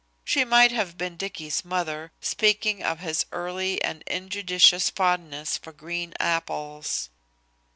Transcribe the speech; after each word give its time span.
She 0.25 0.43
might 0.43 0.71
have 0.71 0.97
been 0.97 1.15
Dicky's 1.15 1.63
mother, 1.63 2.11
speaking 2.21 2.81
of 2.81 3.01
his 3.01 3.27
early 3.31 3.79
and 3.83 4.01
injudicious 4.07 4.89
fondness 4.89 5.59
for 5.59 5.71
green 5.71 6.15
apples. 6.19 7.11